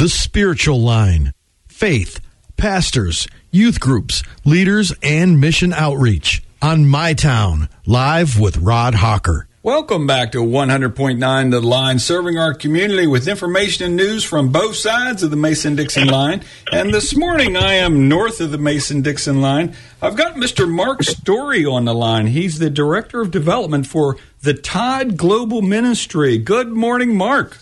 The 0.00 0.08
Spiritual 0.08 0.80
Line. 0.80 1.34
Faith, 1.68 2.20
pastors, 2.56 3.28
youth 3.50 3.80
groups, 3.80 4.22
leaders, 4.46 4.94
and 5.02 5.38
mission 5.38 5.74
outreach. 5.74 6.42
On 6.62 6.88
My 6.88 7.12
Town, 7.12 7.68
live 7.84 8.40
with 8.40 8.56
Rod 8.56 8.94
Hawker. 8.94 9.46
Welcome 9.62 10.06
back 10.06 10.32
to 10.32 10.38
100.9 10.38 11.50
The 11.50 11.60
Line, 11.60 11.98
serving 11.98 12.38
our 12.38 12.54
community 12.54 13.06
with 13.06 13.28
information 13.28 13.84
and 13.84 13.96
news 13.96 14.24
from 14.24 14.48
both 14.48 14.74
sides 14.74 15.22
of 15.22 15.30
the 15.30 15.36
Mason 15.36 15.76
Dixon 15.76 16.08
line. 16.08 16.44
And 16.72 16.94
this 16.94 17.14
morning 17.14 17.58
I 17.58 17.74
am 17.74 18.08
north 18.08 18.40
of 18.40 18.52
the 18.52 18.56
Mason 18.56 19.02
Dixon 19.02 19.42
line. 19.42 19.74
I've 20.00 20.16
got 20.16 20.36
Mr. 20.36 20.66
Mark 20.66 21.02
Story 21.02 21.66
on 21.66 21.84
the 21.84 21.94
line. 21.94 22.28
He's 22.28 22.58
the 22.58 22.70
Director 22.70 23.20
of 23.20 23.30
Development 23.30 23.86
for 23.86 24.16
the 24.40 24.54
Tide 24.54 25.18
Global 25.18 25.60
Ministry. 25.60 26.38
Good 26.38 26.68
morning, 26.68 27.14
Mark. 27.14 27.58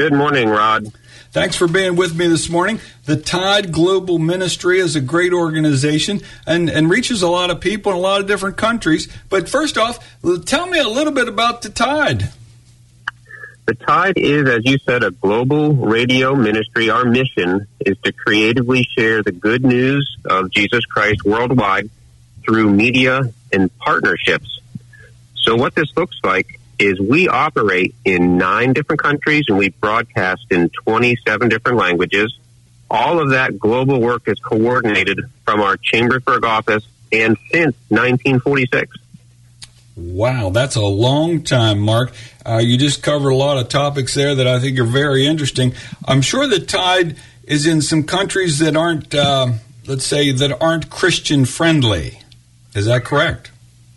Good 0.00 0.14
morning, 0.14 0.48
Rod. 0.48 0.90
Thanks 1.30 1.56
for 1.56 1.68
being 1.68 1.94
with 1.94 2.16
me 2.16 2.26
this 2.26 2.48
morning. 2.48 2.80
The 3.04 3.16
Tide 3.16 3.70
Global 3.70 4.18
Ministry 4.18 4.78
is 4.78 4.96
a 4.96 5.00
great 5.02 5.34
organization 5.34 6.22
and, 6.46 6.70
and 6.70 6.88
reaches 6.88 7.20
a 7.20 7.28
lot 7.28 7.50
of 7.50 7.60
people 7.60 7.92
in 7.92 7.98
a 7.98 8.00
lot 8.00 8.22
of 8.22 8.26
different 8.26 8.56
countries. 8.56 9.14
But 9.28 9.46
first 9.46 9.76
off, 9.76 10.18
tell 10.46 10.66
me 10.66 10.78
a 10.78 10.88
little 10.88 11.12
bit 11.12 11.28
about 11.28 11.60
the 11.60 11.68
Tide. 11.68 12.30
The 13.66 13.74
Tide 13.74 14.16
is, 14.16 14.48
as 14.48 14.64
you 14.64 14.78
said, 14.78 15.04
a 15.04 15.10
global 15.10 15.74
radio 15.74 16.34
ministry. 16.34 16.88
Our 16.88 17.04
mission 17.04 17.66
is 17.80 17.98
to 17.98 18.10
creatively 18.10 18.88
share 18.96 19.22
the 19.22 19.32
good 19.32 19.66
news 19.66 20.16
of 20.24 20.50
Jesus 20.50 20.86
Christ 20.86 21.26
worldwide 21.26 21.90
through 22.42 22.70
media 22.70 23.30
and 23.52 23.76
partnerships. 23.76 24.60
So, 25.34 25.56
what 25.56 25.74
this 25.74 25.94
looks 25.94 26.18
like 26.24 26.58
is 26.80 26.98
we 26.98 27.28
operate 27.28 27.94
in 28.04 28.38
nine 28.38 28.72
different 28.72 29.02
countries 29.02 29.44
and 29.48 29.58
we 29.58 29.68
broadcast 29.68 30.46
in 30.50 30.70
27 30.70 31.48
different 31.48 31.78
languages. 31.78 32.36
All 32.90 33.20
of 33.20 33.30
that 33.30 33.58
global 33.58 34.00
work 34.00 34.26
is 34.26 34.40
coordinated 34.40 35.20
from 35.44 35.60
our 35.60 35.76
Chambersburg 35.76 36.44
office 36.44 36.84
and 37.12 37.36
since 37.52 37.76
1946. 37.88 38.96
Wow, 39.96 40.50
that's 40.50 40.76
a 40.76 40.80
long 40.80 41.42
time, 41.42 41.80
Mark. 41.80 42.12
Uh, 42.44 42.56
you 42.56 42.78
just 42.78 43.02
covered 43.02 43.28
a 43.28 43.36
lot 43.36 43.58
of 43.58 43.68
topics 43.68 44.14
there 44.14 44.34
that 44.34 44.46
I 44.46 44.58
think 44.58 44.78
are 44.78 44.84
very 44.84 45.26
interesting. 45.26 45.74
I'm 46.06 46.22
sure 46.22 46.46
the 46.46 46.60
tide 46.60 47.16
is 47.44 47.66
in 47.66 47.82
some 47.82 48.04
countries 48.04 48.60
that 48.60 48.76
aren't, 48.76 49.14
uh, 49.14 49.52
let's 49.86 50.06
say, 50.06 50.32
that 50.32 50.62
aren't 50.62 50.88
Christian 50.88 51.44
friendly. 51.44 52.20
Is 52.74 52.86
that 52.86 53.04
correct? 53.04 53.50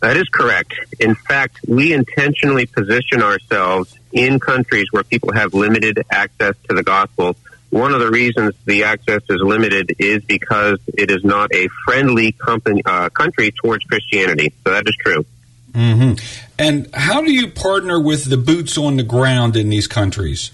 That 0.03 0.17
is 0.17 0.27
correct. 0.27 0.73
In 0.99 1.15
fact, 1.15 1.61
we 1.65 1.93
intentionally 1.93 2.65
position 2.65 3.23
ourselves 3.23 3.97
in 4.11 4.37
countries 4.37 4.87
where 4.91 5.05
people 5.05 5.31
have 5.31 5.53
limited 5.53 6.03
access 6.11 6.57
to 6.67 6.75
the 6.75 6.83
gospel. 6.83 7.37
One 7.69 7.93
of 7.93 8.01
the 8.01 8.11
reasons 8.11 8.53
the 8.65 8.83
access 8.83 9.21
is 9.29 9.39
limited 9.39 9.95
is 9.99 10.21
because 10.25 10.79
it 10.87 11.09
is 11.09 11.23
not 11.23 11.55
a 11.55 11.69
friendly 11.85 12.33
company, 12.33 12.81
uh, 12.85 13.07
country 13.11 13.53
towards 13.53 13.85
Christianity. 13.85 14.51
So 14.65 14.73
that 14.73 14.85
is 14.85 14.95
true. 14.97 15.25
Mm-hmm. 15.71 16.15
And 16.59 16.93
how 16.93 17.21
do 17.21 17.31
you 17.31 17.47
partner 17.47 17.97
with 17.97 18.25
the 18.25 18.35
boots 18.35 18.77
on 18.77 18.97
the 18.97 19.03
ground 19.03 19.55
in 19.55 19.69
these 19.69 19.87
countries? 19.87 20.51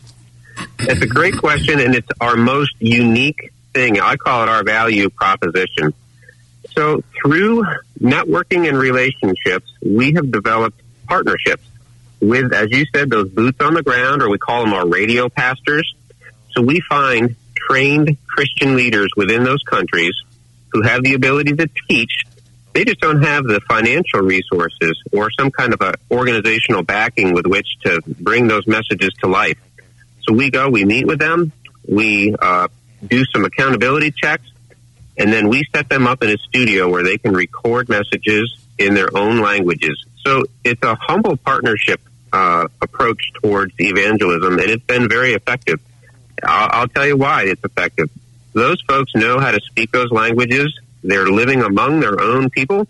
It's 0.78 1.02
a 1.02 1.08
great 1.08 1.40
question, 1.40 1.80
and 1.80 1.96
it's 1.96 2.12
our 2.22 2.36
most 2.36 2.76
unique 2.78 3.52
thing. 3.74 4.00
I 4.00 4.16
call 4.16 4.44
it 4.44 4.50
our 4.50 4.64
value 4.64 5.10
proposition. 5.10 5.96
So 6.76 7.04
through 7.22 7.66
networking 8.00 8.68
and 8.68 8.78
relationships, 8.78 9.72
we 9.82 10.14
have 10.14 10.32
developed 10.32 10.80
partnerships 11.08 11.64
with, 12.22 12.54
as 12.54 12.70
you 12.72 12.86
said, 12.94 13.10
those 13.10 13.30
boots 13.30 13.60
on 13.62 13.74
the 13.74 13.84
ground, 13.84 14.22
or 14.22 14.30
we 14.30 14.38
call 14.38 14.64
them 14.64 14.74
our 14.74 14.88
radio 14.88 15.30
pastors. 15.30 15.94
So 16.52 16.62
we 16.62 16.82
find 16.90 17.36
trained 17.56 18.18
Christian 18.28 18.76
leaders 18.76 19.12
within 19.16 19.44
those 19.44 19.62
countries 19.64 20.14
who 20.72 20.82
have 20.84 21.04
the 21.04 21.14
ability 21.14 21.56
to 21.56 21.70
teach. 21.90 22.24
They 22.74 22.86
just 22.86 23.00
don't 23.00 23.24
have 23.24 23.46
the 23.46 23.60
financial 23.62 24.22
resources 24.22 25.02
or 25.12 25.32
some 25.32 25.52
kind 25.52 25.74
of 25.74 25.82
a 25.82 25.96
organizational 26.12 26.84
backing 26.84 27.34
with 27.34 27.46
which 27.46 27.68
to 27.84 28.02
bring 28.06 28.48
those 28.48 28.68
messages 28.68 29.10
to 29.22 29.28
life. 29.28 29.58
So 30.22 30.34
we 30.34 30.52
go, 30.52 30.70
we 30.70 30.86
meet 30.86 31.08
with 31.08 31.20
them, 31.20 31.52
we 31.88 32.36
uh, 32.40 32.68
do 33.06 33.26
some 33.34 33.46
accountability 33.46 34.12
checks, 34.12 34.44
and 35.20 35.34
then 35.34 35.50
we 35.50 35.66
set 35.76 35.90
them 35.90 36.08
up 36.08 36.24
in 36.24 36.30
a 36.30 36.38
studio 36.38 36.90
where 36.90 37.04
they 37.04 37.18
can 37.18 37.34
record 37.34 37.90
messages 37.90 38.58
in 38.78 38.94
their 38.94 39.16
own 39.16 39.42
languages. 39.42 40.06
So 40.26 40.46
it's 40.64 40.82
a 40.82 40.96
humble 40.96 41.36
partnership 41.36 42.00
uh, 42.32 42.70
approach 42.82 43.34
towards 43.44 43.74
evangelism, 43.78 44.54
and 44.54 44.70
it's 44.70 44.86
been 44.86 45.10
very 45.10 45.34
effective. 45.34 45.82
I'll, 46.42 46.70
I'll 46.72 46.88
tell 46.88 47.06
you 47.06 47.18
why 47.18 47.44
it's 47.44 47.64
effective. 47.64 48.10
Those 48.54 48.82
folks 48.82 49.14
know 49.14 49.40
how 49.40 49.52
to 49.52 49.60
speak 49.60 49.92
those 49.92 50.10
languages. 50.10 50.80
They're 51.04 51.28
living 51.28 51.62
among 51.64 52.00
their 52.00 52.20
own 52.22 52.50
people. 52.50 52.88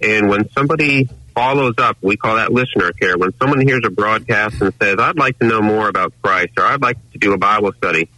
And 0.00 0.28
when 0.28 0.48
somebody 0.50 1.08
follows 1.34 1.74
up, 1.78 1.96
we 2.00 2.16
call 2.16 2.36
that 2.36 2.52
listener 2.52 2.92
care. 2.92 3.18
When 3.18 3.32
someone 3.38 3.60
hears 3.60 3.82
a 3.84 3.90
broadcast 3.90 4.60
and 4.60 4.72
says, 4.80 4.98
I'd 5.00 5.18
like 5.18 5.38
to 5.40 5.46
know 5.46 5.60
more 5.60 5.88
about 5.88 6.12
Christ 6.22 6.52
or 6.58 6.64
I'd 6.64 6.80
like 6.80 6.98
to 7.12 7.18
do 7.18 7.32
a 7.32 7.38
Bible 7.38 7.72
study, 7.72 8.08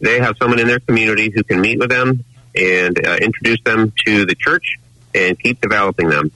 they 0.00 0.18
have 0.18 0.36
someone 0.38 0.58
in 0.58 0.66
their 0.66 0.80
community 0.80 1.30
who 1.30 1.44
can 1.44 1.60
meet 1.60 1.78
with 1.78 1.90
them 1.90 2.24
and 2.58 3.06
uh, 3.06 3.16
introduce 3.16 3.62
them 3.62 3.92
to 4.04 4.26
the 4.26 4.34
church 4.34 4.78
and 5.14 5.38
keep 5.38 5.60
developing 5.60 6.08
them. 6.08 6.30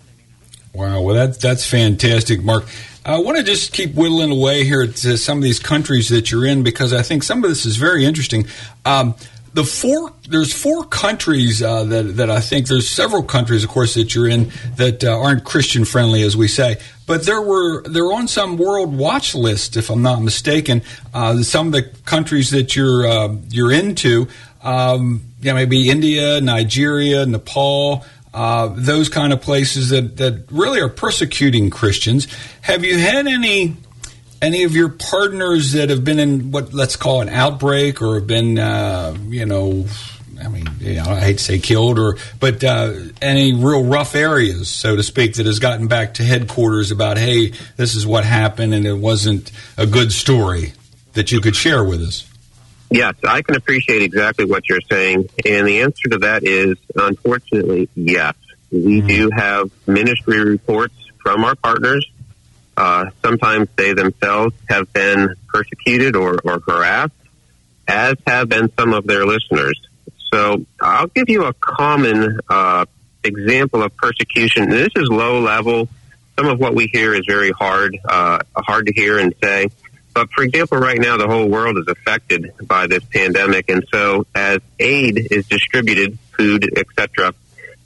Wow, 0.73 1.03
well 1.03 1.15
that's 1.15 1.37
that's 1.39 1.69
fantastic, 1.69 2.43
Mark. 2.43 2.65
I 3.05 3.19
want 3.19 3.37
to 3.37 3.43
just 3.43 3.73
keep 3.73 3.95
whittling 3.95 4.31
away 4.31 4.65
here 4.65 4.87
to 4.87 5.17
some 5.19 5.39
of 5.39 5.45
these 5.45 5.59
countries 5.59 6.09
that 6.11 6.31
you're 6.31 6.47
in 6.47 6.63
because 6.63 6.93
I 6.93 7.03
think 7.03 7.25
some 7.25 7.43
of 7.43 7.51
this 7.51 7.67
is 7.67 7.77
very 7.77 8.05
interesting. 8.05 8.47
Um, 8.85 9.17
the 9.55 9.65
four 9.65 10.15
there's 10.29 10.53
four 10.53 10.85
countries 10.85 11.63
uh, 11.63 11.85
that 11.85 12.03
that 12.17 12.31
I 12.31 12.41
think 12.41 12.69
there's 12.69 12.89
several 12.89 13.23
countries, 13.23 13.65
of 13.65 13.71
course, 13.71 13.95
that 13.95 14.15
you're 14.15 14.29
in 14.29 14.51
that 14.77 15.05
uh, 15.05 15.19
aren't 15.19 15.45
Christian 15.45 15.85
friendly, 15.85 16.23
as 16.23 16.37
we 16.37 16.49
say. 16.49 16.79
But 17.07 17.27
there 17.27 17.43
were 17.43 17.83
they're 17.83 18.13
on 18.13 18.29
some 18.29 18.57
world 18.57 18.97
watch 18.97 19.35
list, 19.35 19.77
if 19.77 19.91
I'm 19.91 20.01
not 20.01 20.23
mistaken. 20.23 20.83
Uh, 21.13 21.43
some 21.43 21.67
of 21.67 21.73
the 21.73 21.83
countries 22.07 22.51
that 22.51 22.75
you're 22.75 23.07
uh, 23.07 23.37
you're 23.51 23.73
into 23.73 24.29
um, 24.63 25.23
yeah, 25.41 25.55
maybe 25.55 25.91
India, 25.91 26.41
Nigeria, 26.41 27.27
Nepal, 27.27 28.05
uh, 28.33 28.69
those 28.75 29.09
kind 29.09 29.33
of 29.33 29.41
places 29.41 29.91
that, 29.91 30.17
that 30.17 30.45
really 30.51 30.81
are 30.81 30.89
persecuting 30.89 31.71
Christians. 31.71 32.29
Have 32.63 32.85
you 32.85 32.99
had 32.99 33.27
any 33.27 33.77
any 34.41 34.65
of 34.65 34.75
your 34.75 34.89
partners 34.89 35.73
that 35.73 35.89
have 35.89 36.03
been 36.05 36.19
in 36.19 36.51
what 36.51 36.73
let's 36.73 36.97
call 36.97 37.21
an 37.21 37.29
outbreak 37.29 38.03
or 38.03 38.17
have 38.17 38.27
been 38.27 38.59
uh, 38.59 39.17
you 39.29 39.47
know 39.47 39.87
I 40.45 40.49
mean, 40.49 40.67
you 40.81 40.95
know, 40.95 41.05
I 41.05 41.21
hate 41.21 41.39
to 41.39 41.45
say 41.45 41.59
killed 41.59 41.99
or, 42.01 42.17
but 42.41 42.65
uh, 42.65 42.95
any 43.21 43.53
real 43.53 43.85
rough 43.85 44.17
areas, 44.17 44.69
so 44.69 44.97
to 44.97 45.03
speak, 45.03 45.35
that 45.35 45.47
has 45.47 45.61
gotten 45.61 45.87
back 45.87 46.15
to 46.15 46.25
headquarters 46.25 46.91
about, 46.91 47.17
hey, 47.17 47.53
this 47.77 47.95
is 47.95 48.07
what 48.07 48.25
happened 48.25 48.75
and 48.75 48.85
it 48.85 48.95
wasn't 48.95 49.53
a 49.77 49.87
good 49.87 50.13
story 50.13 50.73
that 51.13 51.31
you 51.31 51.41
could 51.41 51.55
share 51.55 51.85
with 51.85 52.03
us. 52.03 52.32
Yes, 52.93 53.15
I 53.27 53.41
can 53.41 53.57
appreciate 53.57 54.03
exactly 54.03 54.45
what 54.45 54.69
you're 54.69 54.83
saying. 54.83 55.31
And 55.47 55.67
the 55.67 55.81
answer 55.81 56.11
to 56.11 56.19
that 56.19 56.45
is, 56.45 56.77
unfortunately, 56.95 57.89
yes. 57.95 58.35
We 58.71 58.99
mm-hmm. 58.99 59.07
do 59.07 59.31
have 59.31 59.71
ministry 59.87 60.45
reports 60.45 60.95
from 61.23 61.43
our 61.45 61.55
partners. 61.55 62.07
Uh, 62.77 63.07
sometimes 63.23 63.69
they 63.77 63.95
themselves 63.95 64.55
have 64.69 64.93
been 64.93 65.35
persecuted 65.49 66.17
or, 66.17 66.39
or 66.45 66.61
harassed, 66.61 67.15
as 67.89 68.17
have 68.27 68.51
been 68.51 68.71
some 68.79 68.93
of 68.93 69.07
their 69.07 69.25
listeners. 69.25 69.81
So 70.33 70.67
I'll 70.79 71.07
give 71.07 71.31
you 71.31 71.45
a 71.45 71.55
common 71.55 72.41
uh, 72.49 72.85
example 73.25 73.83
of 73.83 73.97
persecution. 73.97 74.69
This 74.69 74.91
is 74.97 75.09
low 75.09 75.41
level. 75.41 75.89
Some 76.39 76.49
of 76.49 76.59
what 76.59 76.75
we 76.75 76.89
hear 76.93 77.15
is 77.15 77.25
very 77.27 77.53
hard, 77.53 77.99
uh, 78.07 78.41
hard 78.55 78.87
to 78.87 78.93
hear 78.93 79.19
and 79.19 79.35
say. 79.43 79.69
But 80.15 80.31
for 80.31 80.43
example, 80.45 80.79
right 80.79 81.01
now 81.01 81.17
the 81.17 81.27
whole 81.27 81.49
world 81.49 81.79
is 81.79 81.87
affected 81.89 82.53
by 82.63 82.87
this 82.87 83.05
pandemic, 83.05 83.71
and 83.71 83.85
so 83.93 84.27
as 84.35 84.61
aid 84.79 85.29
is 85.31 85.47
distributed, 85.49 86.19
food, 86.37 86.71
etc., 86.77 87.35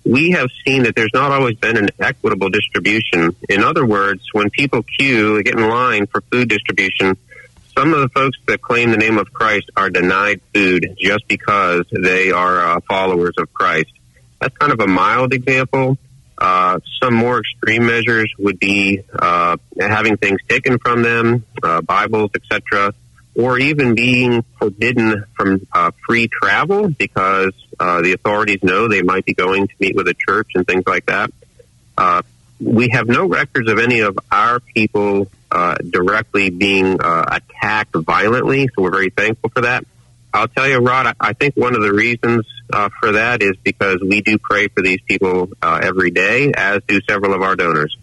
we 0.05 0.31
have 0.31 0.49
seen 0.65 0.85
that 0.85 0.95
there's 0.95 1.11
not 1.13 1.33
always 1.33 1.57
been 1.57 1.77
an 1.77 1.89
equitable 1.99 2.49
distribution. 2.49 3.35
In 3.49 3.65
other 3.65 3.85
words, 3.85 4.23
when 4.33 4.51
people 4.51 4.85
queue, 4.85 5.43
get 5.43 5.59
in 5.59 5.69
line 5.69 6.07
for 6.07 6.21
food 6.21 6.49
distribution, 6.49 7.17
some 7.77 7.93
of 7.93 8.01
the 8.01 8.09
folks 8.09 8.39
that 8.47 8.63
claim 8.63 8.91
the 8.93 8.97
name 8.97 9.19
of 9.19 9.33
Christ 9.33 9.71
are 9.77 9.91
denied 9.91 10.41
food 10.55 10.97
just 10.99 11.27
because 11.27 11.85
they 11.91 12.31
are 12.31 12.77
uh, 12.77 12.81
followers 12.89 13.35
of 13.37 13.53
Christ. 13.53 13.91
That's 14.41 14.57
kind 14.57 14.73
of 14.73 14.81
a 14.81 14.87
mild 14.87 15.35
example. 15.35 15.99
Uh, 16.39 16.81
some 17.03 17.15
more 17.15 17.41
extreme 17.41 17.87
measures 17.87 18.33
would 18.39 18.59
be 18.59 19.03
uh, 19.19 19.57
having 19.81 20.17
things 20.17 20.41
taken 20.49 20.79
from 20.79 21.03
them, 21.03 21.45
uh, 21.63 21.81
Bibles, 21.81 22.31
etc., 22.35 22.93
or 23.35 23.59
even 23.59 23.95
being 23.95 24.43
forbidden 24.59 25.25
from 25.35 25.67
uh, 25.73 25.91
free 26.07 26.29
travel 26.29 26.89
because 26.89 27.53
uh, 27.79 28.01
the 28.01 28.13
authorities 28.13 28.63
know 28.63 28.89
they 28.89 29.03
might 29.03 29.25
be 29.27 29.35
going 29.35 29.69
to 29.69 29.75
meet 29.79 29.95
with 29.95 30.09
a 30.09 30.15
church 30.15 30.53
and 30.55 30.67
things 30.67 30.85
like 30.87 31.07
that. 31.07 31.31
we 32.59 32.89
have 32.89 33.07
no 33.07 33.27
records 33.27 33.71
of 33.71 33.79
any 33.79 34.01
of 34.01 34.19
our 34.31 34.61
people 34.61 35.31
directly 35.91 36.49
being 36.51 36.99
attacked 37.01 37.95
violently, 37.95 38.69
so 38.69 38.83
we're 38.83 38.91
very 38.91 39.11
thankful 39.11 39.51
for 39.51 39.63
that. 39.63 39.85
I'll 40.37 40.49
tell 40.49 40.69
you, 40.69 40.79
Rod, 40.79 41.17
I, 41.19 41.33
think 41.33 41.57
one 41.57 41.75
of 41.75 41.81
the 41.81 41.95
reasons 41.95 42.47
uh, 42.71 42.91
for 43.01 43.13
that 43.13 43.43
is 43.43 43.53
because 43.65 44.03
we 44.07 44.21
do 44.21 44.37
pray 44.37 44.69
for 44.69 44.83
these 44.83 45.01
people 45.09 45.49
uh, 45.63 45.81
every 45.83 46.11
day, 46.11 46.53
as 46.55 46.83
do 46.87 47.01
several 47.09 47.33
of 47.33 47.41
our 47.41 47.57
donors. 47.57 47.97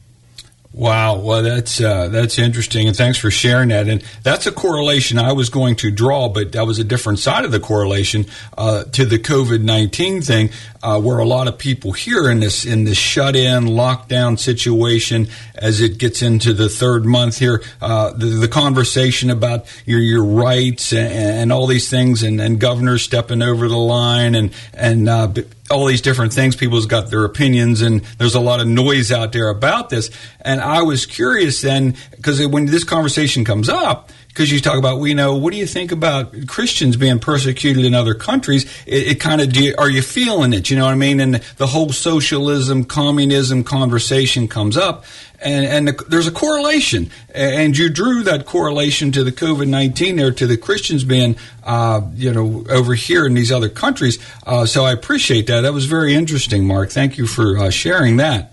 Wow, 0.74 1.20
well 1.20 1.44
that's 1.44 1.80
uh, 1.80 2.08
that's 2.08 2.40
interesting, 2.40 2.88
and 2.88 2.98
thanks 2.98 3.20
for 3.20 3.30
sharing 3.30 3.70
that. 3.70 3.88
And 3.88 4.04
that's 4.24 4.48
a 4.48 4.52
correlation 4.52 5.20
I 5.20 5.34
was 5.34 5.50
going 5.50 5.76
to 5.78 5.92
draw, 5.92 6.30
but 6.30 6.54
that 6.54 6.66
was 6.66 6.80
a 6.80 6.84
different 6.84 7.20
side 7.20 7.46
of 7.46 7.52
the 7.52 7.60
correlation 7.60 8.26
uh, 8.58 8.86
to 8.86 9.06
the 9.06 9.20
COVID 9.20 9.62
nineteen 9.62 10.24
thing, 10.24 10.50
uh, 10.82 11.00
where 11.00 11.20
a 11.20 11.26
lot 11.26 11.48
of 11.48 11.60
people 11.60 11.92
here 11.92 12.28
in 12.28 12.40
this 12.40 12.66
in 12.66 12.86
this 12.86 12.98
shut 12.98 13.36
in 13.36 13.66
lockdown 13.66 14.40
situation, 14.40 15.28
as 15.54 15.80
it 15.80 16.00
gets 16.00 16.24
into 16.24 16.54
the 16.54 16.70
third 16.70 17.06
month 17.06 17.38
here, 17.38 17.62
uh, 17.80 18.12
the, 18.14 18.26
the, 18.26 18.48
conversation 18.48 19.30
about 19.30 19.68
your 19.86 20.00
your 20.00 20.24
rights 20.24 20.92
and, 20.92 21.14
and 21.14 21.54
all 21.54 21.68
these 21.68 21.88
things, 21.88 22.24
and, 22.24 22.42
and 22.42 22.60
governors 22.60 23.04
stepping 23.04 23.44
over 23.44 23.68
the 23.68 23.78
line, 23.78 24.34
and 24.34 24.52
and 24.74 25.08
uh, 25.08 25.32
all 25.72 25.86
these 25.86 26.02
different 26.02 26.34
things. 26.34 26.56
People's 26.56 26.86
got 26.86 27.10
their 27.10 27.26
opinions, 27.26 27.82
and 27.82 28.02
there's 28.18 28.36
a 28.36 28.40
lot 28.40 28.60
of 28.60 28.68
noise 28.68 29.12
out 29.12 29.32
there 29.32 29.50
about 29.50 29.90
this. 29.90 30.10
And 30.42 30.62
I 30.64 30.82
was 30.82 31.06
curious 31.06 31.62
then, 31.62 31.96
because 32.12 32.46
when 32.48 32.66
this 32.66 32.84
conversation 32.84 33.46
comes 33.46 33.70
up, 33.70 34.12
because 34.34 34.52
you 34.52 34.60
talk 34.60 34.80
about, 34.80 35.00
we 35.00 35.14
know, 35.14 35.36
what 35.36 35.54
do 35.54 35.60
you 35.60 35.68
think 35.68 35.92
about 35.92 36.48
Christians 36.48 36.98
being 36.98 37.20
persecuted 37.20 37.86
in 37.86 37.94
other 37.94 38.16
countries? 38.16 38.66
It, 38.88 39.08
it 39.08 39.20
kind 39.20 39.42
of, 39.42 39.56
are 39.78 39.90
you 39.90 40.02
feeling 40.02 40.54
it? 40.54 40.72
You 40.72 40.78
know 40.78 40.86
what 40.86 40.92
I 40.92 40.96
mean? 40.96 41.20
And 41.20 41.36
the 41.58 41.68
whole 41.68 41.90
socialism, 41.90 42.84
communism 42.86 43.64
conversation 43.64 44.48
comes 44.48 44.76
up, 44.76 45.06
and, 45.40 45.66
and 45.66 45.88
the, 45.88 46.06
there's 46.10 46.26
a 46.26 46.32
correlation. 46.32 47.12
And 47.36 47.78
you 47.78 47.90
drew 47.90 48.24
that 48.24 48.48
correlation 48.48 49.12
to 49.12 49.24
the 49.24 49.32
COVID 49.32 49.68
19 49.68 50.16
there, 50.16 50.32
to 50.32 50.48
the 50.48 50.58
Christians 50.58 51.04
being, 51.04 51.36
uh, 51.64 52.02
you 52.16 52.34
know, 52.34 52.66
over 52.72 52.96
here 52.96 53.28
in 53.28 53.36
these 53.36 53.52
other 53.52 53.70
countries. 53.70 54.18
Uh, 54.48 54.66
so 54.66 54.84
I 54.84 54.94
appreciate 54.94 55.46
that. 55.46 55.62
That 55.62 55.74
was 55.74 55.86
very 55.86 56.16
interesting, 56.16 56.66
Mark. 56.66 56.90
Thank 56.90 57.20
you 57.20 57.28
for 57.28 57.58
uh, 57.60 57.70
sharing 57.70 58.18
that. 58.18 58.53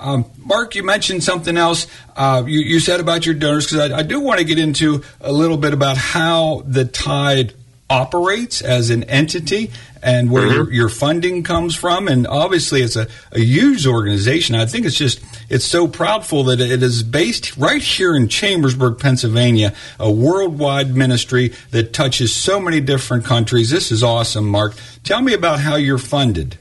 Um, 0.00 0.24
Mark, 0.38 0.74
you 0.74 0.82
mentioned 0.82 1.22
something 1.22 1.58
else. 1.58 1.86
Uh, 2.16 2.42
you, 2.46 2.60
you, 2.60 2.80
said 2.80 3.00
about 3.00 3.26
your 3.26 3.34
donors 3.34 3.66
because 3.66 3.90
I, 3.90 3.98
I, 3.98 4.02
do 4.02 4.18
want 4.18 4.38
to 4.38 4.46
get 4.46 4.58
into 4.58 5.04
a 5.20 5.30
little 5.30 5.58
bit 5.58 5.74
about 5.74 5.98
how 5.98 6.62
the 6.66 6.86
Tide 6.86 7.52
operates 7.90 8.62
as 8.62 8.88
an 8.88 9.04
entity 9.04 9.70
and 10.02 10.30
where 10.30 10.44
mm-hmm. 10.44 10.54
your, 10.54 10.72
your, 10.72 10.88
funding 10.88 11.42
comes 11.42 11.76
from. 11.76 12.08
And 12.08 12.26
obviously, 12.26 12.80
it's 12.80 12.96
a, 12.96 13.08
a, 13.32 13.40
huge 13.40 13.86
organization. 13.86 14.54
I 14.54 14.64
think 14.64 14.86
it's 14.86 14.96
just 14.96 15.22
it's 15.50 15.66
so 15.66 15.86
proudful 15.86 16.46
that 16.46 16.60
it 16.60 16.82
is 16.82 17.02
based 17.02 17.58
right 17.58 17.82
here 17.82 18.16
in 18.16 18.28
Chambersburg, 18.28 18.98
Pennsylvania, 18.98 19.74
a 19.98 20.10
worldwide 20.10 20.96
ministry 20.96 21.52
that 21.72 21.92
touches 21.92 22.34
so 22.34 22.58
many 22.58 22.80
different 22.80 23.26
countries. 23.26 23.68
This 23.68 23.92
is 23.92 24.02
awesome, 24.02 24.46
Mark. 24.46 24.74
Tell 25.04 25.20
me 25.20 25.34
about 25.34 25.60
how 25.60 25.76
you're 25.76 25.98
funded. 25.98 26.56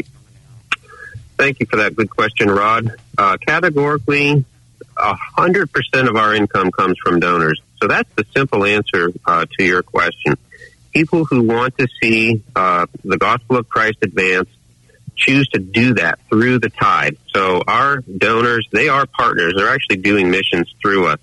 Thank 1.38 1.62
you 1.62 1.68
for 1.68 1.78
that 1.78 1.96
good 1.96 2.10
question, 2.10 2.50
Rod. 2.50 2.98
Uh, 3.20 3.36
categorically, 3.36 4.46
100% 4.98 6.08
of 6.08 6.16
our 6.16 6.34
income 6.34 6.72
comes 6.72 6.98
from 7.04 7.20
donors. 7.20 7.62
So 7.82 7.90
that's 7.90 8.10
the 8.16 8.26
simple 8.34 8.64
answer 8.64 9.12
uh, 9.26 9.46
to 9.58 9.66
your 9.66 9.84
question. 9.84 10.38
People 10.94 11.26
who 11.26 11.44
want 11.44 11.78
to 11.80 11.88
see 12.02 12.42
uh, 12.56 12.86
the 13.04 13.18
gospel 13.18 13.58
of 13.58 13.68
Christ 13.68 13.98
advance 14.04 14.48
choose 15.18 15.50
to 15.50 15.60
do 15.60 15.96
that 15.96 16.20
through 16.30 16.60
the 16.60 16.70
tide. 16.70 17.18
So 17.36 17.62
our 17.68 17.98
donors, 17.98 18.66
they 18.72 18.88
are 18.88 19.06
partners. 19.06 19.54
They're 19.58 19.74
actually 19.74 19.98
doing 19.98 20.32
missions 20.32 20.74
through 20.82 21.08
us. 21.08 21.20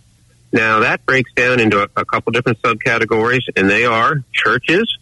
Now 0.53 0.81
that 0.81 1.07
breaks 1.07 1.33
down 1.33 1.61
into 1.61 1.83
a, 1.83 1.89
a 1.97 2.05
couple 2.05 2.33
different 2.33 2.61
subcategories, 2.61 3.49
and 3.57 3.71
they 3.71 3.87
are 3.87 4.23
churches. 4.35 4.99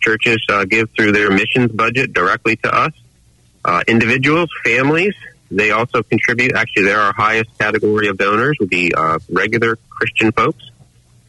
Churches 0.00 0.38
uh, 0.48 0.64
give 0.64 0.88
through 0.92 1.12
their 1.12 1.30
missions 1.30 1.72
budget 1.72 2.14
directly 2.14 2.56
to 2.56 2.74
us. 2.74 2.92
Uh, 3.62 3.82
individuals, 3.86 4.48
families, 4.64 5.14
they 5.50 5.70
also 5.70 6.02
contribute. 6.02 6.54
Actually, 6.54 6.84
they're 6.84 7.00
our 7.00 7.14
highest 7.14 7.56
category 7.58 8.08
of 8.08 8.18
donors 8.18 8.56
would 8.60 8.70
be 8.70 8.92
uh, 8.94 9.18
regular 9.30 9.76
Christian 9.88 10.32
folks. 10.32 10.70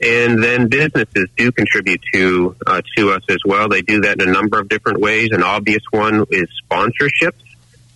And 0.01 0.41
then 0.41 0.69
businesses 0.69 1.27
do 1.35 1.51
contribute 1.51 2.01
to 2.13 2.55
uh, 2.65 2.81
to 2.97 3.11
us 3.11 3.23
as 3.29 3.39
well. 3.45 3.67
They 3.67 3.81
do 3.81 4.01
that 4.01 4.21
in 4.21 4.29
a 4.29 4.31
number 4.31 4.59
of 4.59 4.69
different 4.69 4.99
ways. 4.99 5.29
An 5.31 5.43
obvious 5.43 5.83
one 5.91 6.25
is 6.29 6.47
sponsorships, 6.63 7.41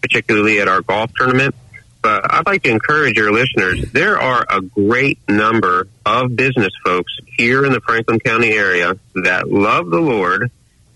particularly 0.02 0.60
at 0.60 0.68
our 0.68 0.82
golf 0.82 1.12
tournament. 1.16 1.56
But 2.02 2.34
I'd 2.34 2.46
like 2.46 2.64
to 2.64 2.70
encourage 2.70 3.16
your 3.16 3.32
listeners. 3.32 3.90
There 3.94 4.20
are 4.20 4.46
a 4.50 4.60
great 4.60 5.20
number 5.30 5.88
of 6.06 6.36
business 6.36 6.74
folks 6.84 7.14
here 7.38 7.66
in 7.66 7.72
the 7.72 7.80
Franklin 7.80 8.20
County 8.20 8.52
area 8.52 8.98
that 9.16 9.50
love 9.50 9.90
the 9.90 10.02
Lord 10.02 10.52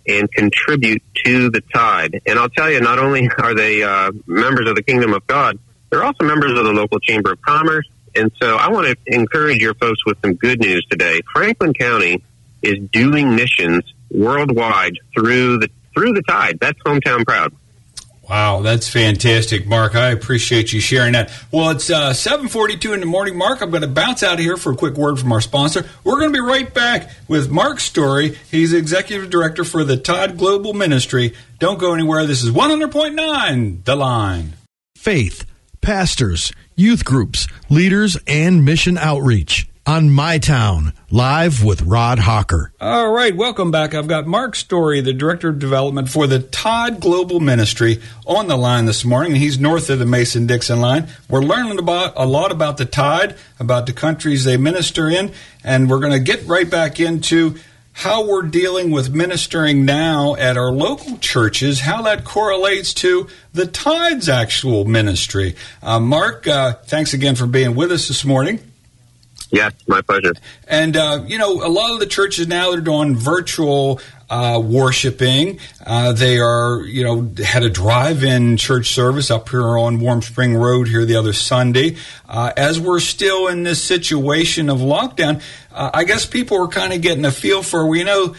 and 0.08 0.32
contribute 0.32 1.02
to 1.26 1.50
the 1.50 1.62
tide. 1.74 2.22
And 2.26 2.40
I'll 2.40 2.50
tell 2.50 2.72
you, 2.72 2.80
not 2.80 3.00
only 3.00 3.30
are 3.38 3.54
they 3.54 3.84
uh, 3.84 4.12
members 4.26 4.70
of 4.70 4.76
the 4.76 4.84
kingdom 4.84 5.14
of 5.14 5.26
God, 5.28 5.60
they're 5.90 6.04
also 6.04 6.24
members 6.24 6.58
of 6.58 6.66
the 6.66 6.74
local 6.74 7.00
chamber 7.00 7.34
of 7.34 7.42
commerce. 7.42 7.88
And 8.16 8.32
so 8.42 8.56
I 8.56 8.70
want 8.70 8.88
to 8.88 8.98
encourage 9.06 9.62
your 9.62 9.76
folks 9.76 10.06
with 10.06 10.18
some 10.22 10.34
good 10.34 10.60
news 10.60 10.86
today. 10.90 11.22
Franklin 11.34 11.74
County 11.74 12.24
is 12.62 12.80
doing 12.92 13.36
missions 13.36 13.84
worldwide 14.10 14.94
through 15.14 15.60
the 15.60 15.70
through 15.94 16.14
the 16.14 16.24
tide. 16.24 16.60
That's 16.60 16.80
hometown 16.84 17.26
proud. 17.26 17.54
Wow, 18.30 18.62
that's 18.62 18.90
fantastic, 18.90 19.68
Mark. 19.68 19.96
I 19.96 20.10
appreciate 20.10 20.74
you 20.74 20.82
sharing 20.82 21.14
that. 21.14 21.32
Well, 21.50 21.70
it's 21.70 21.90
uh, 21.90 22.12
7:42 22.12 22.94
in 22.94 23.00
the 23.00 23.06
morning, 23.06 23.38
Mark. 23.38 23.62
I'm 23.62 23.70
going 23.70 23.84
to 23.84 23.88
bounce 23.88 24.22
out 24.22 24.34
of 24.34 24.40
here 24.40 24.58
for 24.58 24.74
a 24.74 24.76
quick 24.76 24.96
word 24.96 25.18
from 25.18 25.32
our 25.32 25.40
sponsor. 25.40 25.86
We're 26.04 26.20
going 26.20 26.34
to 26.34 26.34
be 26.34 26.42
right 26.42 26.72
back 26.74 27.10
with 27.30 27.50
Mark 27.50 27.80
Story. 27.80 28.38
He's 28.52 28.74
executive 28.74 29.30
director 29.30 29.64
for 29.64 29.86
the 29.86 29.96
Tide 29.96 30.38
Global 30.38 30.74
Ministry. 30.74 31.36
Don't 31.60 31.80
go 31.80 31.94
anywhere. 31.94 32.26
This 32.26 32.44
is 32.44 32.52
100.9 32.52 33.86
The 33.86 33.96
Line. 33.96 34.54
Faith, 34.98 35.46
pastors, 35.80 36.52
youth 36.76 37.06
groups, 37.06 37.48
leaders, 37.70 38.18
and 38.28 38.66
mission 38.66 38.98
outreach 38.98 39.70
on 39.88 40.10
My 40.10 40.38
Town, 40.38 40.92
live 41.10 41.64
with 41.64 41.82
Rod 41.82 42.20
Hawker. 42.20 42.74
All 42.82 43.10
right, 43.10 43.34
welcome 43.34 43.72
back. 43.72 43.94
I've 43.94 44.10
got 44.10 44.28
Mark 44.28 44.54
Story, 44.58 45.00
the 45.00 45.14
Director 45.14 45.48
of 45.48 45.60
Development 45.60 46.10
for 46.10 46.28
the 46.28 46.40
Tide 46.40 47.00
Global 47.00 47.40
Ministry, 47.40 48.02
on 48.26 48.50
the 48.50 48.58
line 48.58 48.84
this 48.84 49.06
morning. 49.06 49.36
He's 49.36 49.58
north 49.58 49.90
of 49.90 50.00
the 50.00 50.06
Mason 50.06 50.46
Dixon 50.46 50.82
line. 50.82 51.08
We're 51.30 51.42
learning 51.42 51.80
about 51.80 52.12
a 52.18 52.26
lot 52.26 52.52
about 52.52 52.76
the 52.76 52.84
Tide, 52.84 53.38
about 53.62 53.86
the 53.86 53.94
countries 53.94 54.44
they 54.44 54.58
minister 54.58 55.10
in, 55.10 55.32
and 55.64 55.90
we're 55.90 56.02
going 56.02 56.12
to 56.12 56.20
get 56.20 56.46
right 56.46 56.70
back 56.70 57.00
into 57.00 57.56
how 57.94 58.28
we're 58.28 58.44
dealing 58.44 58.92
with 58.92 59.16
ministering 59.16 59.86
now 59.86 60.36
at 60.36 60.58
our 60.58 60.72
local 60.72 61.18
churches, 61.20 61.80
how 61.80 62.02
that 62.02 62.26
correlates 62.26 62.94
to 62.96 63.28
the 63.54 63.66
Tide's 63.66 64.28
actual 64.28 64.84
ministry. 64.84 65.56
Uh, 65.82 66.02
Mark, 66.02 66.46
uh, 66.46 66.74
thanks 66.74 67.14
again 67.14 67.36
for 67.36 67.48
being 67.48 67.74
with 67.74 67.90
us 67.94 68.10
this 68.10 68.26
morning. 68.26 68.60
Yes, 69.52 69.74
my 69.88 70.02
pleasure. 70.02 70.34
And 70.68 70.98
uh, 70.98 71.24
you 71.26 71.38
know, 71.38 71.66
a 71.66 71.70
lot 71.70 71.94
of 71.94 72.00
the 72.00 72.06
churches 72.06 72.48
now 72.48 72.72
they're 72.72 72.82
doing 72.82 73.16
virtual 73.16 74.02
uh, 74.30 74.62
worshiping. 74.64 75.60
Uh, 75.86 76.12
they 76.14 76.40
are, 76.40 76.82
you 76.82 77.04
know, 77.04 77.32
had 77.44 77.64
a 77.64 77.70
drive-in 77.70 78.58
church 78.58 78.90
service 78.90 79.32
up 79.32 79.50
here 79.50 79.78
on 79.78 80.00
Warm 80.00 80.22
Spring 80.22 80.56
Road 80.56 80.88
here 80.88 81.06
the 81.06 81.16
other 81.16 81.34
Sunday. 81.34 81.96
Uh, 82.28 82.52
as 82.58 82.80
we're 82.80 83.00
still 83.00 83.48
in 83.48 83.64
this 83.64 83.82
situation 83.82 84.70
of 84.70 84.80
lockdown, 84.80 85.42
uh, 85.72 85.92
I 85.94 86.04
guess 86.04 86.26
people 86.26 86.62
are 86.62 86.68
kind 86.68 86.92
of 86.92 87.02
getting 87.02 87.26
a 87.26 87.32
feel 87.32 87.64
for, 87.64 87.88
we 87.88 88.00
you 88.00 88.06
know, 88.06 88.36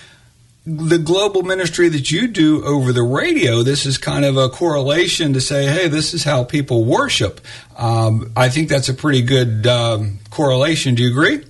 the 0.69 0.99
global 0.99 1.43
ministry 1.43 1.89
that 1.89 2.11
you 2.11 2.29
do 2.29 2.63
over 2.65 2.93
the 2.93 3.03
radio, 3.03 3.63
this 3.63 3.87
is 3.87 3.97
kind 3.97 4.25
of 4.25 4.37
a 4.37 4.51
correlation 4.51 5.33
to 5.33 5.41
say, 5.41 5.67
hey, 5.67 5.89
this 5.89 6.13
is 6.13 6.25
how 6.25 6.45
people 6.45 6.85
worship. 6.85 7.41
Um, 7.77 8.33
I 8.37 8.51
think 8.51 8.69
that's 8.69 8.91
a 8.91 8.95
pretty 8.95 9.23
good 9.23 9.67
um, 9.67 10.19
correlation. 10.31 10.95
Do 10.95 11.03
you 11.03 11.11
agree? 11.11 11.45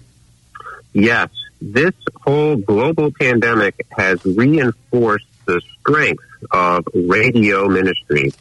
Yes. 0.93 1.31
This 1.61 1.95
whole 2.23 2.57
global 2.57 3.11
pandemic 3.11 3.85
has 3.91 4.25
reinforced 4.25 5.27
the 5.47 5.61
strength 5.81 6.23
of 6.53 6.87
radio 6.95 7.69
ministry. 7.69 8.33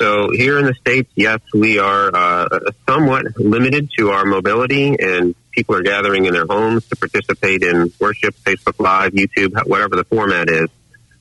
So 0.00 0.30
here 0.30 0.58
in 0.58 0.66
the 0.66 0.74
States, 0.74 1.10
yes, 1.14 1.40
we 1.54 1.78
are 1.78 2.10
uh, 2.12 2.60
somewhat 2.88 3.38
limited 3.38 3.90
to 3.98 4.10
our 4.10 4.24
mobility 4.24 4.96
and 4.98 5.36
people 5.58 5.74
are 5.74 5.82
gathering 5.82 6.26
in 6.26 6.32
their 6.32 6.46
homes 6.46 6.86
to 6.86 6.94
participate 6.94 7.64
in 7.64 7.92
worship, 7.98 8.32
Facebook 8.44 8.78
Live, 8.78 9.10
YouTube, 9.10 9.60
whatever 9.66 9.96
the 9.96 10.04
format 10.04 10.48
is. 10.48 10.68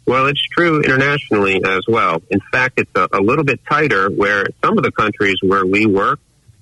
Well, 0.06 0.28
it's 0.28 0.42
true 0.44 0.80
internationally 0.80 1.64
as 1.66 1.82
well. 1.88 2.22
In 2.30 2.40
fact, 2.52 2.80
it's 2.80 2.92
a, 2.94 3.10
a 3.14 3.20
little 3.20 3.44
bit 3.44 3.60
tighter 3.68 4.12
where 4.12 4.46
some 4.64 4.78
of 4.78 4.84
the 4.84 4.92
countries 4.92 5.38
where 5.42 5.66
we 5.66 5.88
work, 5.88 6.20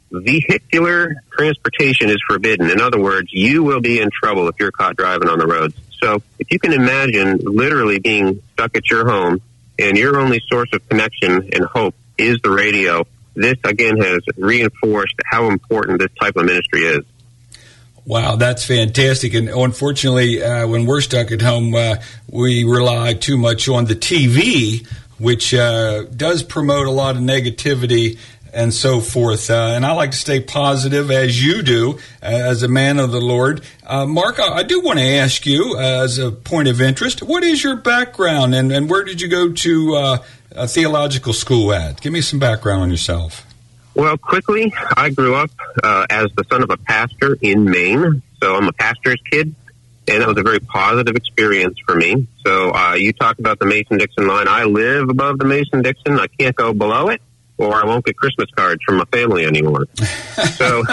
vehicular 0.09 1.15
transportation 1.33 2.09
is 2.09 2.17
forbidden. 2.25 2.69
In 2.69 2.79
other 2.79 2.99
words, 2.99 3.27
you 3.33 3.61
will 3.65 3.81
be 3.81 3.99
in 3.99 4.09
trouble 4.09 4.47
if 4.47 4.55
you're 4.57 4.71
caught 4.71 4.95
driving 4.95 5.27
on 5.27 5.37
the 5.37 5.45
roads. 5.45 5.75
So 6.01 6.21
if 6.39 6.49
you 6.51 6.59
can 6.59 6.71
imagine 6.71 7.39
literally 7.43 7.99
being 7.99 8.41
stuck 8.53 8.77
at 8.77 8.89
your 8.89 9.05
home 9.05 9.41
and 9.77 9.97
your 9.97 10.17
only 10.17 10.41
source 10.47 10.69
of 10.71 10.87
connection 10.87 11.49
and 11.51 11.65
hope 11.65 11.93
is 12.17 12.39
the 12.41 12.51
radio, 12.51 13.05
this 13.33 13.57
again 13.65 13.97
has 13.97 14.21
reinforced 14.37 15.15
how 15.25 15.49
important 15.49 15.99
this 15.99 16.11
type 16.21 16.37
of 16.37 16.45
ministry 16.45 16.83
is. 16.83 17.03
Wow, 18.05 18.35
that's 18.35 18.63
fantastic. 18.63 19.33
And 19.33 19.49
unfortunately, 19.49 20.43
uh, 20.43 20.67
when 20.67 20.85
we're 20.85 21.01
stuck 21.01 21.31
at 21.31 21.41
home, 21.41 21.73
uh, 21.73 21.95
we 22.29 22.63
rely 22.63 23.15
too 23.15 23.35
much 23.35 23.67
on 23.67 23.85
the 23.85 23.95
TV, 23.95 24.87
which 25.17 25.55
uh, 25.55 26.03
does 26.03 26.43
promote 26.43 26.85
a 26.85 26.91
lot 26.91 27.15
of 27.15 27.23
negativity 27.23 28.19
and 28.53 28.71
so 28.71 29.01
forth. 29.01 29.49
Uh, 29.49 29.73
and 29.75 29.83
I 29.83 29.93
like 29.93 30.11
to 30.11 30.17
stay 30.17 30.39
positive, 30.39 31.09
as 31.09 31.43
you 31.43 31.63
do, 31.63 31.97
uh, 32.21 32.27
as 32.27 32.61
a 32.61 32.67
man 32.67 32.99
of 32.99 33.11
the 33.11 33.19
Lord. 33.19 33.63
Uh, 33.83 34.05
Mark, 34.05 34.39
I, 34.39 34.57
I 34.57 34.63
do 34.63 34.81
want 34.81 34.99
to 34.99 35.05
ask 35.05 35.43
you, 35.47 35.75
as 35.77 36.19
a 36.19 36.31
point 36.31 36.67
of 36.67 36.81
interest, 36.81 37.23
what 37.23 37.43
is 37.43 37.63
your 37.63 37.75
background 37.75 38.53
and, 38.53 38.71
and 38.71 38.87
where 38.87 39.03
did 39.03 39.19
you 39.19 39.27
go 39.27 39.51
to 39.51 40.19
a 40.51 40.67
theological 40.67 41.33
school 41.33 41.73
at? 41.73 42.01
Give 42.01 42.13
me 42.13 42.21
some 42.21 42.37
background 42.37 42.83
on 42.83 42.91
yourself. 42.91 43.45
Well, 43.95 44.17
quickly, 44.17 44.73
I 44.97 45.09
grew 45.09 45.35
up 45.35 45.51
uh, 45.81 46.05
as 46.09 46.27
the 46.35 46.43
son 46.51 46.61
of 46.63 46.69
a 46.69 46.75
pastor 46.75 47.37
in 47.41 47.63
Maine, 47.63 48.21
so 48.41 48.57
I'm 48.57 48.67
a 48.67 48.73
pastor's 48.73 49.21
kid, 49.31 49.55
and 50.09 50.21
that 50.21 50.27
was 50.27 50.37
a 50.37 50.43
very 50.43 50.59
positive 50.59 51.15
experience 51.15 51.79
for 51.85 51.95
me. 51.95 52.27
So 52.45 52.73
uh, 52.73 52.95
you 52.95 53.13
talk 53.13 53.39
about 53.39 53.57
the 53.57 53.65
Mason 53.65 53.97
Dixon 53.97 54.27
line. 54.27 54.49
I 54.49 54.65
live 54.65 55.09
above 55.09 55.39
the 55.39 55.45
Mason 55.45 55.81
Dixon. 55.81 56.19
I 56.19 56.27
can't 56.27 56.53
go 56.57 56.73
below 56.73 57.07
it, 57.07 57.21
or 57.57 57.73
I 57.73 57.85
won't 57.85 58.05
get 58.05 58.17
Christmas 58.17 58.49
cards 58.51 58.83
from 58.85 58.97
my 58.97 59.05
family 59.05 59.45
anymore. 59.45 59.85
so 59.95 60.83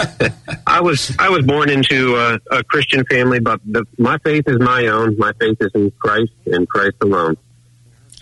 I 0.65 0.79
was 0.79 1.13
I 1.19 1.27
was 1.27 1.45
born 1.45 1.69
into 1.69 2.15
a, 2.15 2.39
a 2.51 2.63
Christian 2.63 3.03
family, 3.03 3.41
but 3.41 3.59
the, 3.65 3.85
my 3.97 4.17
faith 4.19 4.47
is 4.47 4.59
my 4.59 4.87
own. 4.87 5.17
My 5.17 5.33
faith 5.33 5.57
is 5.59 5.71
in 5.75 5.91
Christ 5.99 6.31
and 6.45 6.69
Christ 6.69 6.95
alone. 7.01 7.35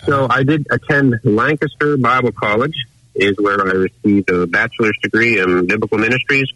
So 0.06 0.26
I 0.28 0.42
did 0.42 0.66
attend 0.72 1.20
Lancaster 1.22 1.96
Bible 1.96 2.32
College 2.32 2.74
is 3.14 3.36
where 3.38 3.60
I 3.60 3.72
received 3.72 4.30
a 4.30 4.46
bachelor's 4.46 4.98
degree 5.02 5.38
in 5.38 5.66
biblical 5.66 5.98
ministries. 5.98 6.50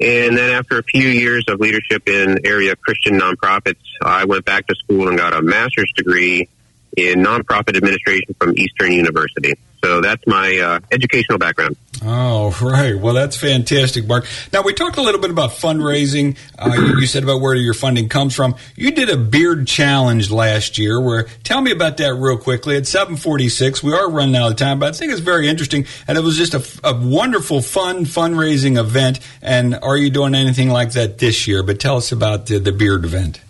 And 0.00 0.36
then 0.36 0.50
after 0.50 0.78
a 0.78 0.82
few 0.82 1.08
years 1.08 1.44
of 1.48 1.60
leadership 1.60 2.08
in 2.08 2.44
area 2.44 2.74
Christian 2.74 3.20
nonprofits, 3.20 3.76
I 4.02 4.24
went 4.24 4.44
back 4.44 4.66
to 4.66 4.74
school 4.74 5.08
and 5.08 5.16
got 5.16 5.32
a 5.32 5.42
master's 5.42 5.92
degree 5.96 6.48
in 6.96 7.20
nonprofit 7.20 7.76
administration 7.76 8.34
from 8.38 8.56
Eastern 8.56 8.92
University. 8.92 9.54
So 9.84 10.00
that's 10.00 10.26
my 10.26 10.58
uh, 10.58 10.80
educational 10.90 11.38
background. 11.38 11.76
Oh, 12.04 12.56
right. 12.60 12.98
Well, 12.98 13.14
that's 13.14 13.36
fantastic, 13.36 14.06
Mark. 14.06 14.26
Now, 14.52 14.62
we 14.62 14.72
talked 14.72 14.96
a 14.96 15.02
little 15.02 15.20
bit 15.20 15.30
about 15.30 15.50
fundraising. 15.50 16.36
Uh, 16.58 16.72
you, 16.74 17.00
you, 17.00 17.06
said 17.06 17.22
about 17.22 17.40
where 17.40 17.54
your 17.54 17.74
funding 17.74 18.08
comes 18.08 18.34
from. 18.34 18.56
You 18.74 18.90
did 18.90 19.08
a 19.08 19.16
beard 19.16 19.68
challenge 19.68 20.30
last 20.30 20.78
year. 20.78 21.00
Where 21.00 21.24
Tell 21.44 21.60
me 21.60 21.70
about 21.70 21.98
that 21.98 22.14
real 22.14 22.36
quickly. 22.38 22.76
At 22.76 22.86
746, 22.86 23.82
we 23.84 23.92
are 23.92 24.10
running 24.10 24.34
out 24.34 24.50
of 24.50 24.56
time, 24.56 24.80
but 24.80 24.94
I 24.94 24.96
think 24.96 25.12
it's 25.12 25.20
very 25.20 25.48
interesting. 25.48 25.86
And 26.08 26.18
it 26.18 26.22
was 26.22 26.36
just 26.36 26.54
a, 26.54 26.88
a 26.88 26.94
wonderful, 26.94 27.62
fun 27.62 28.04
fundraising 28.04 28.78
event. 28.78 29.20
And 29.40 29.76
are 29.76 29.96
you 29.96 30.10
doing 30.10 30.34
anything 30.34 30.70
like 30.70 30.92
that 30.92 31.18
this 31.18 31.46
year? 31.46 31.62
But 31.62 31.78
tell 31.78 31.96
us 31.96 32.10
about 32.10 32.46
the, 32.46 32.58
the 32.58 32.72
beard 32.72 33.04
event. 33.04 33.40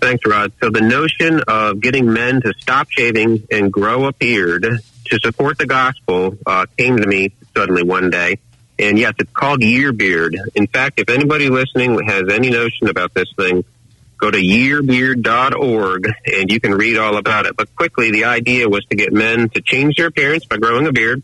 Thanks, 0.00 0.24
Rod. 0.24 0.52
So 0.60 0.70
the 0.70 0.80
notion 0.80 1.40
of 1.46 1.80
getting 1.80 2.10
men 2.10 2.40
to 2.40 2.54
stop 2.58 2.88
shaving 2.90 3.46
and 3.50 3.70
grow 3.70 4.06
a 4.06 4.12
beard 4.14 4.80
to 5.06 5.18
support 5.22 5.58
the 5.58 5.66
gospel 5.66 6.36
uh, 6.46 6.66
came 6.76 6.96
to 6.96 7.06
me 7.06 7.32
suddenly 7.56 7.82
one 7.82 8.10
day. 8.10 8.38
And 8.78 8.98
yes, 8.98 9.12
it's 9.18 9.32
called 9.32 9.62
Year 9.62 9.92
Beard. 9.92 10.36
In 10.54 10.66
fact, 10.66 11.00
if 11.00 11.10
anybody 11.10 11.48
listening 11.48 12.02
has 12.06 12.24
any 12.30 12.50
notion 12.50 12.88
about 12.88 13.12
this 13.12 13.28
thing, 13.36 13.64
go 14.18 14.30
to 14.30 14.38
yearbeard.org 14.38 16.06
and 16.26 16.50
you 16.50 16.60
can 16.60 16.74
read 16.74 16.96
all 16.96 17.16
about 17.16 17.46
it. 17.46 17.56
But 17.56 17.74
quickly, 17.76 18.10
the 18.10 18.24
idea 18.24 18.68
was 18.68 18.84
to 18.86 18.96
get 18.96 19.12
men 19.12 19.50
to 19.50 19.60
change 19.60 19.96
their 19.96 20.06
appearance 20.06 20.46
by 20.46 20.56
growing 20.56 20.86
a 20.86 20.92
beard 20.92 21.22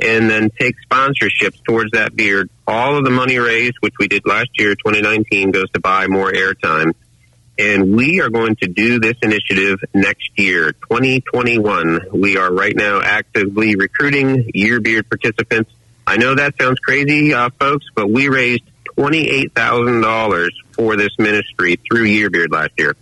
and 0.00 0.28
then 0.28 0.50
take 0.50 0.74
sponsorships 0.90 1.62
towards 1.64 1.92
that 1.92 2.14
beard. 2.14 2.50
All 2.66 2.96
of 2.96 3.04
the 3.04 3.10
money 3.10 3.38
raised, 3.38 3.76
which 3.80 3.94
we 3.98 4.08
did 4.08 4.26
last 4.26 4.50
year, 4.58 4.74
2019, 4.74 5.52
goes 5.52 5.70
to 5.70 5.80
buy 5.80 6.06
more 6.06 6.30
airtime. 6.32 6.92
And 7.58 7.96
we 7.96 8.20
are 8.20 8.28
going 8.28 8.56
to 8.56 8.68
do 8.68 9.00
this 9.00 9.16
initiative 9.22 9.82
next 9.94 10.30
year, 10.36 10.72
2021. 10.72 12.08
We 12.12 12.36
are 12.36 12.52
right 12.52 12.76
now 12.76 13.00
actively 13.00 13.76
recruiting 13.76 14.50
Year 14.54 14.80
Beard 14.80 15.08
participants. 15.08 15.70
I 16.06 16.18
know 16.18 16.34
that 16.34 16.56
sounds 16.58 16.78
crazy, 16.80 17.32
uh, 17.32 17.50
folks, 17.58 17.86
but 17.94 18.10
we 18.10 18.28
raised 18.28 18.62
$28,000 18.98 20.48
for 20.72 20.96
this 20.96 21.18
ministry 21.18 21.76
through 21.76 22.04
Year 22.04 22.30
Beard 22.30 22.52
last 22.52 22.72
year. 22.76 22.94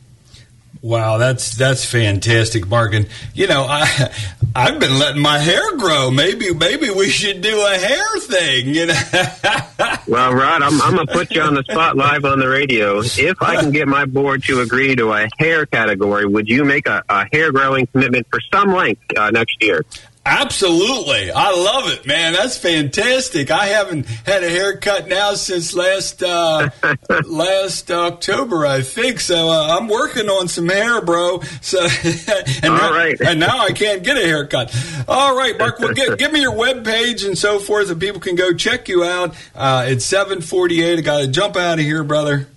Wow, 0.84 1.16
that's 1.16 1.56
that's 1.56 1.82
fantastic, 1.82 2.68
Mark. 2.68 2.92
And 2.92 3.08
you 3.32 3.46
know, 3.46 3.64
I 3.66 4.12
I've 4.54 4.78
been 4.78 4.98
letting 4.98 5.22
my 5.22 5.38
hair 5.38 5.78
grow. 5.78 6.10
Maybe 6.10 6.52
maybe 6.52 6.90
we 6.90 7.08
should 7.08 7.40
do 7.40 7.58
a 7.66 7.78
hair 7.78 8.18
thing. 8.18 8.74
You 8.74 8.86
know. 8.88 8.94
well, 10.06 10.32
Rod, 10.32 10.62
I'm, 10.62 10.80
I'm 10.82 10.94
gonna 10.94 11.06
put 11.06 11.30
you 11.30 11.40
on 11.40 11.54
the 11.54 11.62
spot 11.70 11.96
live 11.96 12.24
on 12.24 12.38
the 12.38 12.48
radio. 12.48 13.00
If 13.00 13.42
I 13.42 13.56
can 13.56 13.70
get 13.70 13.88
my 13.88 14.04
board 14.04 14.44
to 14.44 14.60
agree 14.60 14.94
to 14.96 15.12
a 15.12 15.28
hair 15.38 15.66
category, 15.66 16.26
would 16.26 16.48
you 16.48 16.64
make 16.64 16.86
a, 16.86 17.02
a 17.08 17.26
hair 17.32 17.52
growing 17.52 17.86
commitment 17.86 18.26
for 18.30 18.40
some 18.52 18.72
length 18.72 19.02
uh, 19.16 19.30
next 19.30 19.62
year? 19.62 19.84
Absolutely. 20.26 21.30
I 21.30 21.50
love 21.50 21.90
it, 21.92 22.06
man. 22.06 22.32
That's 22.32 22.56
fantastic. 22.56 23.50
I 23.50 23.66
haven't 23.66 24.06
had 24.06 24.42
a 24.42 24.48
haircut 24.48 25.06
now 25.06 25.34
since 25.34 25.74
last 25.74 26.22
uh, 26.22 26.70
last 27.26 27.90
October, 27.90 28.64
I 28.66 28.80
think. 28.80 29.20
So 29.20 29.50
uh, 29.50 29.76
I'm 29.78 29.86
working 29.86 30.30
on 30.30 30.48
some 30.48 30.68
hair, 30.68 31.02
bro. 31.02 31.40
So 31.60 31.86
and 32.04 32.72
All 32.72 32.78
now, 32.78 32.92
right. 32.92 33.20
and 33.20 33.38
now 33.38 33.58
I 33.60 33.72
can't 33.72 34.02
get 34.02 34.16
a 34.16 34.22
haircut. 34.22 34.74
All 35.08 35.36
right, 35.36 35.58
Mark. 35.58 35.78
Well, 35.78 35.92
get, 35.92 36.18
give 36.18 36.32
me 36.32 36.40
your 36.40 36.54
web 36.54 36.86
page 36.86 37.22
and 37.24 37.36
so 37.36 37.58
forth, 37.58 37.90
and 37.90 38.00
people 38.00 38.20
can 38.20 38.34
go 38.34 38.54
check 38.54 38.88
you 38.88 39.04
out. 39.04 39.34
Uh, 39.54 39.84
it's 39.88 40.06
748. 40.06 40.98
I 40.98 41.02
got 41.02 41.18
to 41.20 41.28
jump 41.28 41.56
out 41.56 41.78
of 41.78 41.84
here, 41.84 42.02
brother. 42.02 42.48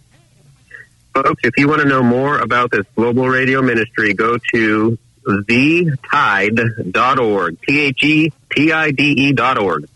Folks, 1.13 1.41
if 1.43 1.53
you 1.57 1.67
want 1.67 1.81
to 1.81 1.87
know 1.87 2.03
more 2.03 2.39
about 2.39 2.71
this 2.71 2.85
global 2.95 3.27
radio 3.27 3.61
ministry, 3.61 4.13
go 4.13 4.37
to 4.53 4.97
thetide.org. 5.27 7.61
T 7.61 7.79
H 7.79 8.03
E 8.03 8.31
T 8.51 8.71
I 8.71 8.91
D 8.91 9.03
E 9.03 9.33
dot 9.33 9.57
org. 9.57 9.89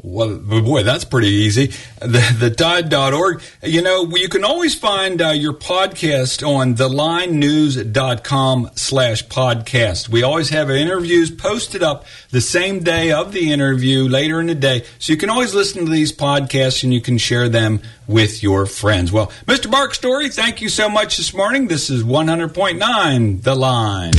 Well, 0.00 0.36
boy, 0.38 0.84
that's 0.84 1.04
pretty 1.04 1.28
easy. 1.28 1.72
The, 2.00 2.36
the 2.38 2.50
tide.org. 2.50 3.42
You 3.64 3.82
know, 3.82 4.08
you 4.14 4.28
can 4.28 4.44
always 4.44 4.78
find 4.78 5.20
uh, 5.20 5.30
your 5.30 5.54
podcast 5.54 6.46
on 6.46 6.76
thelinenews.com 6.76 8.70
slash 8.76 9.26
podcast. 9.26 10.08
We 10.08 10.22
always 10.22 10.50
have 10.50 10.70
interviews 10.70 11.32
posted 11.32 11.82
up 11.82 12.06
the 12.30 12.40
same 12.40 12.84
day 12.84 13.10
of 13.10 13.32
the 13.32 13.50
interview 13.50 14.04
later 14.08 14.40
in 14.40 14.46
the 14.46 14.54
day. 14.54 14.84
So 15.00 15.12
you 15.12 15.16
can 15.18 15.30
always 15.30 15.52
listen 15.52 15.84
to 15.84 15.90
these 15.90 16.12
podcasts 16.12 16.84
and 16.84 16.94
you 16.94 17.00
can 17.00 17.18
share 17.18 17.48
them 17.48 17.80
with 18.06 18.40
your 18.40 18.66
friends. 18.66 19.10
Well, 19.10 19.32
Mr. 19.46 19.68
Mark 19.68 19.94
Story, 19.94 20.28
thank 20.28 20.60
you 20.60 20.68
so 20.68 20.88
much 20.88 21.16
this 21.16 21.34
morning. 21.34 21.66
This 21.66 21.90
is 21.90 22.04
100.9 22.04 23.42
The 23.42 23.54
Line. 23.56 24.12